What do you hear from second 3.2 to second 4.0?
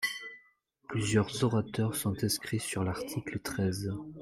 treize.